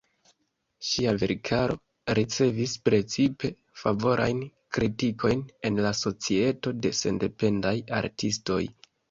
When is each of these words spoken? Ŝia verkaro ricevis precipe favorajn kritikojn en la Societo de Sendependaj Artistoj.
Ŝia 0.91 1.11
verkaro 1.23 1.75
ricevis 2.19 2.73
precipe 2.89 3.51
favorajn 3.83 4.41
kritikojn 4.79 5.45
en 5.71 5.79
la 5.89 5.93
Societo 6.01 6.75
de 6.87 6.95
Sendependaj 7.03 7.77
Artistoj. 8.01 8.61